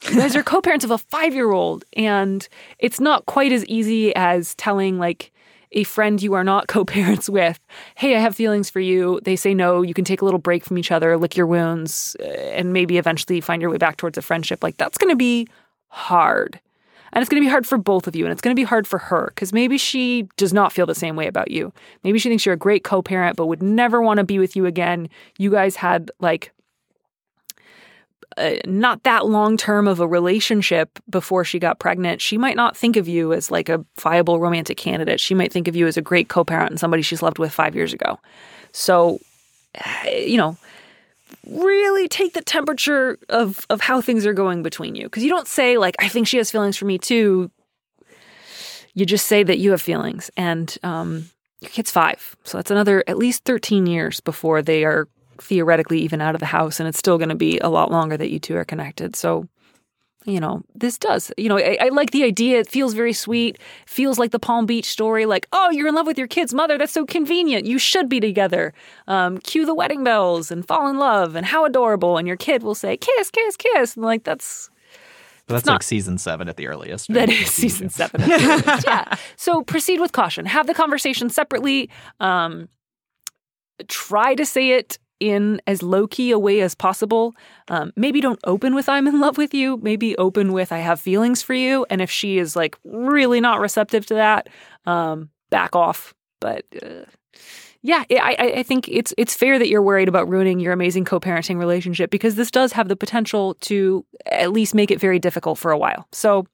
[0.08, 4.98] you guys are co-parents of a five-year-old, and it's not quite as easy as telling
[4.98, 5.32] like
[5.72, 7.58] a friend you are not co parents with,
[7.94, 9.20] hey, I have feelings for you.
[9.24, 12.16] They say no, you can take a little break from each other, lick your wounds,
[12.20, 14.62] uh, and maybe eventually find your way back towards a friendship.
[14.62, 15.48] Like, that's going to be
[15.88, 16.60] hard.
[17.12, 18.24] And it's going to be hard for both of you.
[18.24, 20.94] And it's going to be hard for her because maybe she does not feel the
[20.94, 21.72] same way about you.
[22.04, 24.54] Maybe she thinks you're a great co parent, but would never want to be with
[24.54, 25.08] you again.
[25.36, 26.52] You guys had like
[28.66, 32.96] not that long term of a relationship before she got pregnant, she might not think
[32.96, 35.20] of you as like a viable romantic candidate.
[35.20, 37.52] She might think of you as a great co parent and somebody she's loved with
[37.52, 38.18] five years ago.
[38.72, 39.18] So,
[40.06, 40.56] you know,
[41.46, 45.04] really take the temperature of, of how things are going between you.
[45.04, 47.50] Because you don't say, like, I think she has feelings for me too.
[48.94, 50.30] You just say that you have feelings.
[50.36, 52.36] And um, your kid's five.
[52.44, 55.08] So that's another at least 13 years before they are
[55.40, 58.16] theoretically even out of the house, and it's still going to be a lot longer
[58.16, 59.16] that you two are connected.
[59.16, 59.48] So,
[60.26, 61.32] you know, this does.
[61.36, 62.60] You know, I, I, like the idea.
[62.60, 63.58] It feels very sweet.
[63.86, 65.24] Feels like the Palm Beach story.
[65.26, 66.76] Like, oh, you're in love with your kid's mother.
[66.76, 67.66] That's so convenient.
[67.66, 68.74] You should be together.
[69.06, 71.36] Um, cue the wedding bells and fall in love.
[71.36, 72.18] And how adorable.
[72.18, 73.96] And your kid will say, kiss, kiss, kiss.
[73.96, 74.70] And like, that's.
[75.46, 77.12] that's not, like season seven at the earliest.
[77.12, 78.20] That is season seven.
[78.28, 79.16] yeah.
[79.36, 80.44] So proceed with caution.
[80.44, 81.88] Have the conversation separately.
[82.20, 82.68] Um,
[83.88, 87.34] try to say it in as low key a way as possible.
[87.68, 89.76] Um, maybe don't open with I'm in love with you.
[89.82, 91.86] Maybe open with I have feelings for you.
[91.90, 94.48] And if she is like really not receptive to that,
[94.86, 96.14] um, back off.
[96.40, 97.04] But uh,
[97.82, 101.58] yeah, I, I think it's it's fair that you're worried about ruining your amazing co-parenting
[101.58, 105.70] relationship because this does have the potential to at least make it very difficult for
[105.70, 106.06] a while.
[106.12, 106.46] So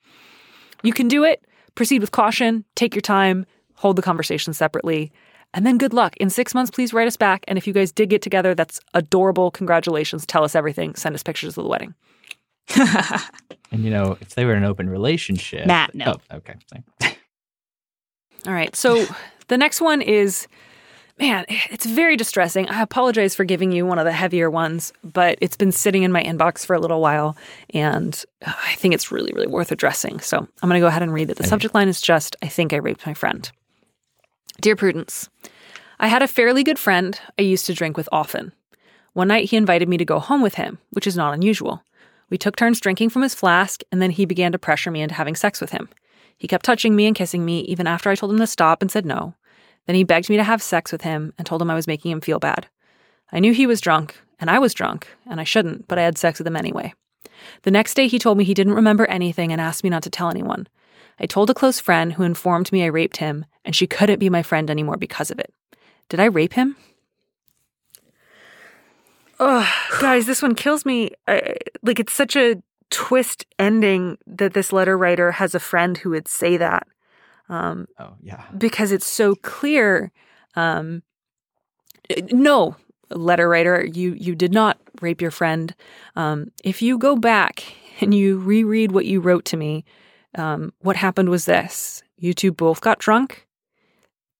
[0.82, 1.44] you can do it.
[1.74, 2.64] Proceed with caution.
[2.74, 3.44] Take your time.
[3.74, 5.12] Hold the conversation separately.
[5.56, 6.14] And then good luck.
[6.18, 7.42] In six months, please write us back.
[7.48, 9.50] And if you guys did get together, that's adorable.
[9.50, 10.26] Congratulations.
[10.26, 10.94] Tell us everything.
[10.94, 11.94] Send us pictures of the wedding.
[13.72, 15.66] and you know, if they were in an open relationship.
[15.66, 16.16] Matt, no.
[16.30, 16.56] Oh, okay.
[18.46, 18.76] All right.
[18.76, 19.06] So
[19.48, 20.46] the next one is
[21.18, 22.68] man, it's very distressing.
[22.68, 26.12] I apologize for giving you one of the heavier ones, but it's been sitting in
[26.12, 27.34] my inbox for a little while
[27.70, 30.20] and uh, I think it's really, really worth addressing.
[30.20, 31.38] So I'm going to go ahead and read it.
[31.38, 33.50] The subject line is just I think I raped my friend.
[34.60, 35.28] Dear Prudence,
[36.00, 38.52] I had a fairly good friend I used to drink with often.
[39.12, 41.82] One night he invited me to go home with him, which is not unusual.
[42.30, 45.14] We took turns drinking from his flask, and then he began to pressure me into
[45.14, 45.90] having sex with him.
[46.38, 48.90] He kept touching me and kissing me, even after I told him to stop and
[48.90, 49.34] said no.
[49.86, 52.10] Then he begged me to have sex with him and told him I was making
[52.10, 52.66] him feel bad.
[53.30, 56.16] I knew he was drunk, and I was drunk, and I shouldn't, but I had
[56.16, 56.94] sex with him anyway.
[57.62, 60.10] The next day he told me he didn't remember anything and asked me not to
[60.10, 60.66] tell anyone.
[61.18, 64.28] I told a close friend who informed me I raped him, and she couldn't be
[64.30, 65.52] my friend anymore because of it.
[66.08, 66.76] Did I rape him?
[69.38, 69.66] Ugh.
[70.00, 71.10] guys, this one kills me.
[71.28, 76.10] I, like it's such a twist ending that this letter writer has a friend who
[76.10, 76.86] would say that.
[77.48, 78.44] Um, Oh, yeah.
[78.56, 80.10] because it's so clear.
[80.54, 81.02] Um,
[82.32, 82.76] no,
[83.10, 85.74] letter writer, you you did not rape your friend.
[86.14, 87.62] Um, if you go back
[88.00, 89.84] and you reread what you wrote to me,
[90.36, 93.46] um, what happened was this: you two both got drunk.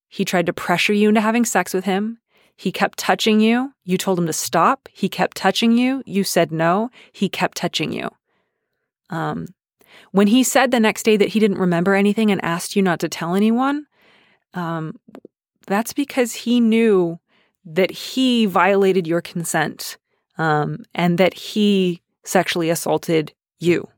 [0.08, 2.18] He tried to pressure you into having sex with him.
[2.56, 3.72] He kept touching you.
[3.84, 4.88] You told him to stop.
[4.92, 6.02] He kept touching you.
[6.06, 6.90] You said no.
[7.12, 8.08] He kept touching you.
[9.10, 9.48] Um,
[10.12, 13.00] when he said the next day that he didn't remember anything and asked you not
[13.00, 13.86] to tell anyone,
[14.54, 14.98] um,
[15.66, 17.18] that's because he knew
[17.64, 19.98] that he violated your consent
[20.38, 23.88] um, and that he sexually assaulted you.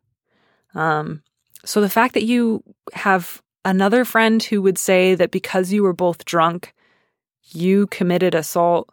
[0.74, 1.22] Um,
[1.68, 2.62] so the fact that you
[2.94, 6.72] have another friend who would say that because you were both drunk,
[7.50, 8.88] you committed assault,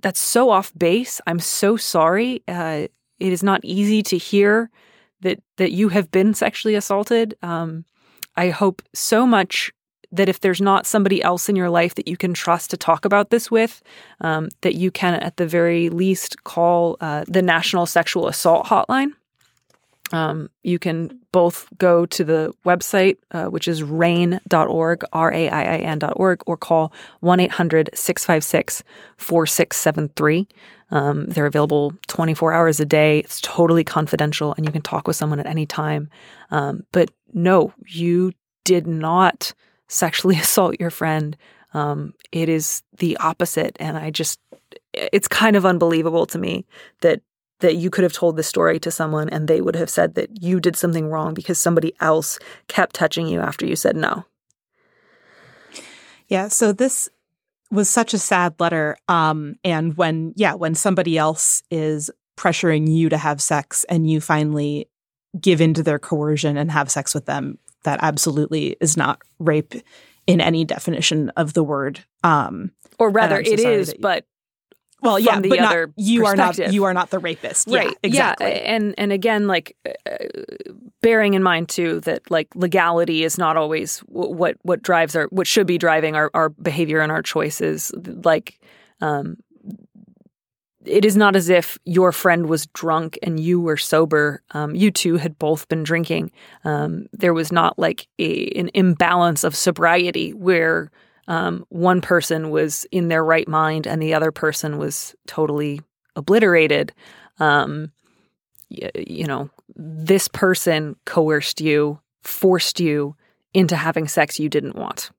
[0.00, 1.20] that's so off base.
[1.26, 2.42] I'm so sorry.
[2.48, 2.86] Uh,
[3.18, 4.70] it is not easy to hear
[5.20, 7.36] that that you have been sexually assaulted.
[7.42, 7.84] Um,
[8.34, 9.70] I hope so much
[10.10, 13.04] that if there's not somebody else in your life that you can trust to talk
[13.04, 13.82] about this with,
[14.22, 19.12] um, that you can at the very least call uh, the National Sexual Assault Hotline.
[20.12, 25.76] Um, you can both go to the website, uh, which is rainn.org, R A I
[25.76, 28.82] N N.org, or call 1 800 656
[29.16, 30.48] 4673.
[30.90, 33.18] Um, they're available 24 hours a day.
[33.18, 36.08] It's totally confidential and you can talk with someone at any time.
[36.50, 38.32] Um, but no, you
[38.64, 39.52] did not
[39.88, 41.36] sexually assault your friend.
[41.74, 43.76] Um, it is the opposite.
[43.78, 44.40] And I just,
[44.94, 46.66] it's kind of unbelievable to me
[47.02, 47.20] that
[47.60, 50.42] that you could have told this story to someone and they would have said that
[50.42, 54.24] you did something wrong because somebody else kept touching you after you said no.
[56.28, 57.08] Yeah, so this
[57.70, 58.96] was such a sad letter.
[59.08, 64.20] Um, and when, yeah, when somebody else is pressuring you to have sex and you
[64.20, 64.88] finally
[65.40, 69.74] give in to their coercion and have sex with them, that absolutely is not rape
[70.26, 72.04] in any definition of the word.
[72.22, 74.24] Um, Or rather, so it is, you- but
[75.00, 77.68] well, yeah, but not, you are not you are not the rapist.
[77.68, 78.46] right, Yeah, exactly.
[78.46, 79.92] Yeah, and and again, like uh,
[81.00, 85.46] bearing in mind too that like legality is not always what what drives our what
[85.46, 87.92] should be driving our our behavior and our choices.
[88.24, 88.60] Like,
[89.00, 89.36] um,
[90.84, 94.42] it is not as if your friend was drunk and you were sober.
[94.50, 96.32] Um, you two had both been drinking.
[96.64, 100.90] Um, there was not like a, an imbalance of sobriety where
[101.28, 105.80] um, one person was in their right mind and the other person was totally
[106.16, 106.92] obliterated.
[107.38, 107.92] Um,
[108.70, 113.14] y- you know, this person coerced you, forced you
[113.54, 115.10] into having sex you didn't want.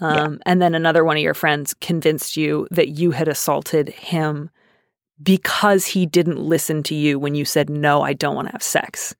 [0.00, 4.50] Um, And then another one of your friends convinced you that you had assaulted him
[5.22, 8.62] because he didn't listen to you when you said, No, I don't want to have
[8.62, 9.14] sex.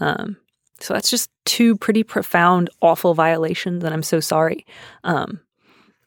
[0.00, 0.36] Um,
[0.80, 4.66] so that's just two pretty profound, awful violations, and I'm so sorry.
[5.04, 5.40] Um,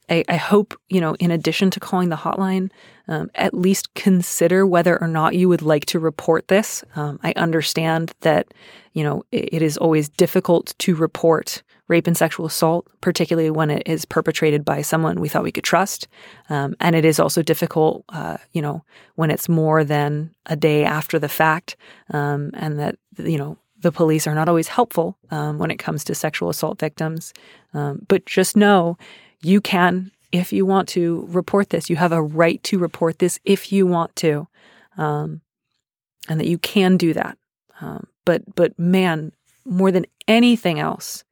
[0.10, 2.70] I, I hope, you know, in addition to calling the hotline,
[3.08, 6.84] um, at least consider whether or not you would like to report this.
[6.96, 8.54] Um, I understand that,
[8.94, 13.72] you know, it, it is always difficult to report rape and sexual assault, particularly when
[13.72, 16.08] it is perpetrated by someone we thought we could trust.
[16.50, 18.84] Um, and it is also difficult, uh, you know,
[19.16, 21.76] when it's more than a day after the fact,
[22.12, 26.04] um, and that, you know, the police are not always helpful um, when it comes
[26.04, 27.34] to sexual assault victims.
[27.74, 28.98] Um, but just know
[29.42, 31.90] you can, if you want to, report this.
[31.90, 34.48] You have a right to report this if you want to,
[34.98, 35.42] um,
[36.28, 37.38] and that you can do that.
[37.82, 39.32] Um, but but man,
[39.66, 41.24] more than anything else,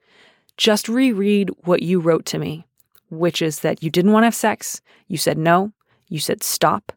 [0.56, 2.66] just reread what you wrote to me,
[3.10, 4.82] which is that you didn't want to have sex.
[5.08, 5.74] You said no.
[6.08, 6.94] You said stop,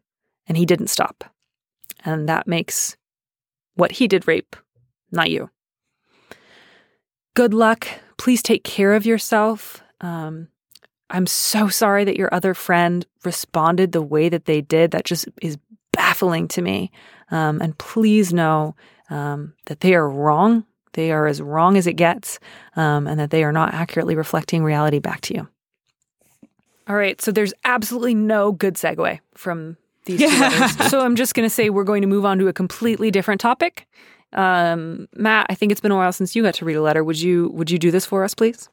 [0.47, 1.25] and he didn't stop,
[2.05, 2.95] and that makes
[3.75, 4.55] what he did rape,
[5.11, 5.49] not you.
[7.33, 7.87] Good luck.
[8.17, 9.83] Please take care of yourself.
[9.99, 10.47] Um,
[11.11, 14.91] I'm so sorry that your other friend responded the way that they did.
[14.91, 15.57] That just is
[15.91, 16.91] baffling to me.
[17.29, 18.75] Um, and please know
[19.09, 20.65] um, that they are wrong.
[20.93, 22.39] They are as wrong as it gets,
[22.75, 25.47] um, and that they are not accurately reflecting reality back to you.
[26.87, 27.21] All right.
[27.21, 30.89] So there's absolutely no good segue from these two letters.
[30.89, 33.39] So I'm just going to say we're going to move on to a completely different
[33.39, 33.87] topic.
[34.33, 37.03] Um, Matt, I think it's been a while since you got to read a letter.
[37.03, 38.69] Would you Would you do this for us, please?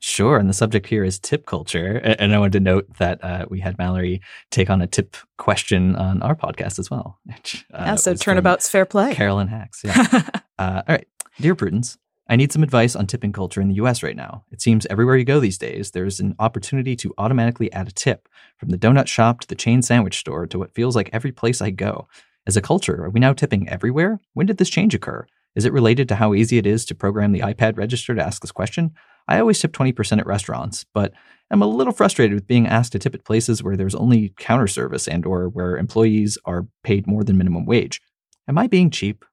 [0.00, 0.38] Sure.
[0.38, 1.96] And the subject here is tip culture.
[1.96, 5.94] And I wanted to note that uh, we had Mallory take on a tip question
[5.96, 7.18] on our podcast as well.
[7.24, 9.14] which, uh, yeah, so turnabout's fair play.
[9.14, 9.82] Carolyn Hax.
[9.84, 10.06] Yeah.
[10.58, 11.06] uh, all right.
[11.40, 11.98] Dear Prudence,
[12.28, 14.44] I need some advice on tipping culture in the US right now.
[14.50, 18.28] It seems everywhere you go these days, there's an opportunity to automatically add a tip,
[18.58, 21.62] from the donut shop to the chain sandwich store to what feels like every place
[21.62, 22.08] I go.
[22.46, 24.20] As a culture, are we now tipping everywhere?
[24.34, 25.26] When did this change occur?
[25.54, 28.42] Is it related to how easy it is to program the iPad register to ask
[28.42, 28.94] this question?
[29.28, 31.12] I always tip 20% at restaurants, but
[31.50, 34.66] I'm a little frustrated with being asked to tip at places where there's only counter
[34.66, 38.00] service and or where employees are paid more than minimum wage.
[38.48, 39.24] Am I being cheap?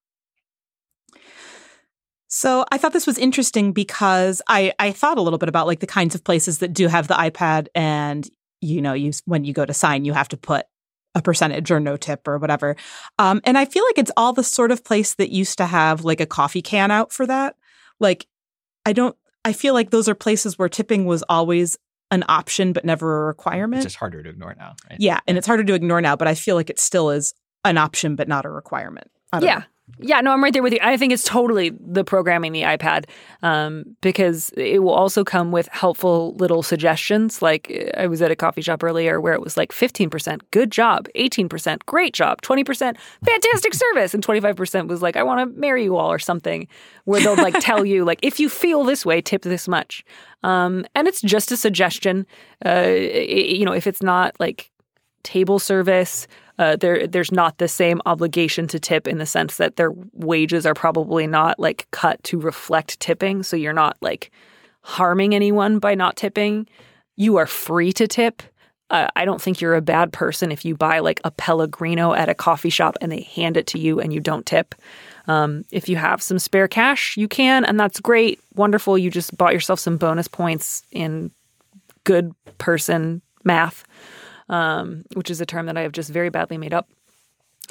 [2.28, 5.80] So I thought this was interesting because I, I thought a little bit about like
[5.80, 8.30] the kinds of places that do have the iPad and
[8.62, 10.66] you know you when you go to sign you have to put
[11.14, 12.76] a percentage or no tip or whatever.
[13.18, 16.04] Um, and I feel like it's all the sort of place that used to have
[16.04, 17.56] like a coffee can out for that.
[18.02, 18.28] Like
[18.86, 19.16] I don't
[19.46, 21.78] I feel like those are places where tipping was always
[22.12, 23.78] an option but never a requirement.
[23.84, 25.00] It's just harder to ignore now, right?
[25.00, 27.34] Yeah, and it's harder to ignore now, but I feel like it still is
[27.64, 29.10] an option but not a requirement.
[29.32, 29.56] I don't Yeah.
[29.60, 29.64] know.
[30.00, 30.80] Yeah, no, I'm right there with you.
[30.82, 33.06] I think it's totally the programming the iPad
[33.44, 37.42] um, because it will also come with helpful little suggestions.
[37.42, 41.08] Like I was at a coffee shop earlier where it was like 15%, good job,
[41.16, 45.98] 18%, great job, 20%, fantastic service, and 25% was like, I want to marry you
[45.98, 46.68] all or something,
[47.06, 50.04] where they'll like tell you, like, if you feel this way, tip this much.
[50.44, 52.26] Um, and it's just a suggestion.
[52.66, 54.72] Uh, i- you know, if it's not like
[55.26, 56.28] table service.
[56.58, 60.66] Uh, there, there's not the same obligation to tip in the sense that their wages
[60.66, 63.44] are probably not like cut to reflect tipping.
[63.44, 64.32] So you're not like
[64.82, 66.68] harming anyone by not tipping.
[67.18, 68.42] You are free to tip.
[68.92, 72.30] Uh, I don't think you're a bad person if you buy like a Pellegrino at
[72.30, 74.76] a coffee shop and they hand it to you and you don't tip.
[75.28, 78.96] Um, if you have some spare cash, you can, and that's great, wonderful.
[78.96, 81.32] You just bought yourself some bonus points in
[82.04, 83.84] good person math
[84.50, 86.90] um, which is a term that I have just very badly made up.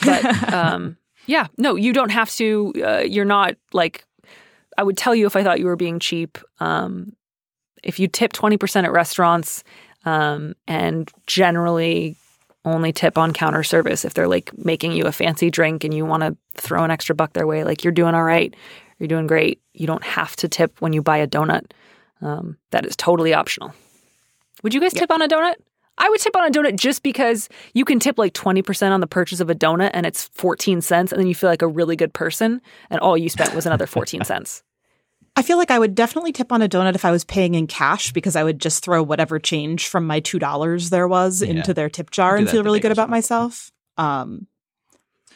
[0.05, 0.97] But um,
[1.27, 2.73] yeah, no, you don't have to.
[2.85, 4.05] Uh, you're not like
[4.77, 6.39] I would tell you if I thought you were being cheap.
[6.61, 7.15] Um,
[7.83, 9.65] if you tip twenty percent at restaurants
[10.05, 12.17] um, and generally
[12.65, 16.07] only tip on counter service if they're like making you a fancy drink and you
[16.07, 18.55] want to throw an extra buck their way, like you're doing all right,
[18.99, 19.61] you're doing great.
[19.75, 21.73] You don't have to tip when you buy a donut.
[22.23, 23.75] Um, that is totally optional.
[24.63, 25.57] Would you guys tip on a donut?
[25.99, 29.07] I would tip on a donut just because you can tip like 20% on the
[29.07, 31.95] purchase of a donut and it's 14 cents and then you feel like a really
[31.97, 34.63] good person and all you spent was another 14 cents.
[35.37, 37.67] I feel like I would definitely tip on a donut if I was paying in
[37.67, 41.51] cash because I would just throw whatever change from my two dollars there was Yeah.
[41.51, 43.71] into their tip jar and feel really good about myself.
[43.97, 44.47] Um,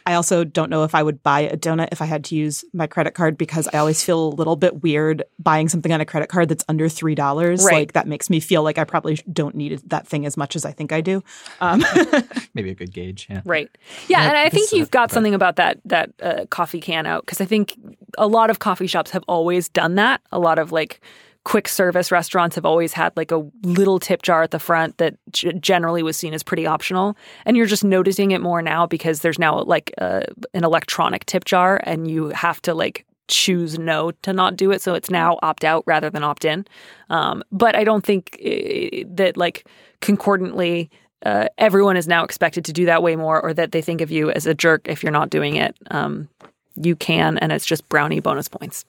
[0.09, 2.65] I also don't know if I would buy a donut if I had to use
[2.73, 6.07] my credit card because I always feel a little bit weird buying something on a
[6.07, 7.63] credit card that's under three dollars.
[7.63, 7.75] Right.
[7.75, 10.65] Like that makes me feel like I probably don't need that thing as much as
[10.65, 11.23] I think I do.
[11.61, 11.85] Um,
[12.55, 13.27] Maybe a good gauge.
[13.29, 13.43] Yeah.
[13.45, 13.69] Right.
[14.09, 15.11] Yeah, Yeah, and I think you've got right.
[15.11, 17.79] something about that that uh, coffee can out because I think
[18.17, 20.23] a lot of coffee shops have always done that.
[20.33, 21.03] A lot of like
[21.45, 25.17] quick service restaurants have always had like a little tip jar at the front that
[25.33, 27.17] g- generally was seen as pretty optional,
[27.47, 30.23] and you're just noticing it more now because there's now like uh,
[30.55, 34.83] an electronic tip jar, and you have to like choose no to not do it.
[34.83, 36.67] So it's now opt out rather than opt in.
[37.11, 39.67] Um, but I don't think that like
[40.01, 40.91] concordantly
[41.25, 44.11] uh, everyone is now expected to do that way more, or that they think of
[44.11, 45.77] you as a jerk if you're not doing it.
[45.91, 46.29] Um,
[46.77, 48.85] you can, and it's just brownie bonus points.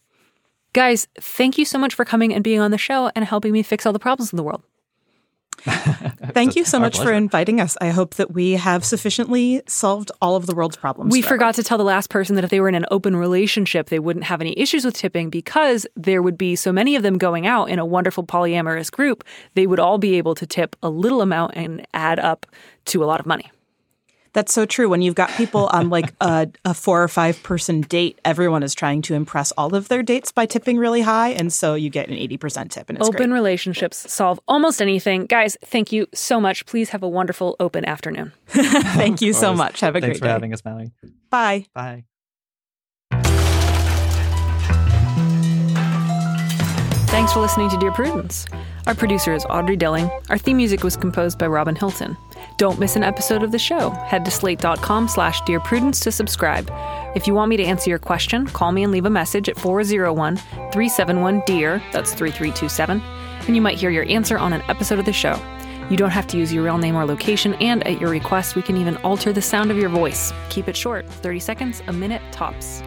[0.73, 3.63] Guys, thank you so much for coming and being on the show and helping me
[3.63, 4.63] fix all the problems in the world.
[5.63, 7.75] thank you so Our much for inviting us.
[7.81, 11.11] I hope that we have sufficiently solved all of the world's problems.
[11.11, 11.35] We forever.
[11.35, 13.99] forgot to tell the last person that if they were in an open relationship, they
[13.99, 17.45] wouldn't have any issues with tipping because there would be so many of them going
[17.45, 19.23] out in a wonderful polyamorous group.
[19.55, 22.45] They would all be able to tip a little amount and add up
[22.85, 23.51] to a lot of money.
[24.33, 24.89] That's so true.
[24.89, 28.75] When you've got people on like a, a four or five person date, everyone is
[28.75, 31.29] trying to impress all of their dates by tipping really high.
[31.29, 33.35] And so you get an 80% tip and it's open great.
[33.35, 35.25] relationships solve almost anything.
[35.25, 36.65] Guys, thank you so much.
[36.65, 38.31] Please have a wonderful open afternoon.
[38.47, 39.79] Thank you so much.
[39.81, 40.31] Have a Thanks great for day.
[40.31, 40.91] having us, Mallory.
[41.29, 41.65] Bye.
[41.73, 42.08] Bye.
[47.09, 48.45] Thanks for listening to Dear Prudence.
[48.85, 50.11] Our producer is Audrey Dilling.
[50.29, 52.15] Our theme music was composed by Robin Hilton.
[52.57, 53.89] Don't miss an episode of the show.
[53.89, 56.71] Head to slate.com slash Dear Prudence to subscribe.
[57.15, 59.57] If you want me to answer your question, call me and leave a message at
[59.57, 63.01] 401 371 DEAR, that's 3327,
[63.47, 65.41] and you might hear your answer on an episode of the show.
[65.89, 68.61] You don't have to use your real name or location, and at your request, we
[68.61, 70.31] can even alter the sound of your voice.
[70.49, 72.83] Keep it short 30 seconds, a minute tops.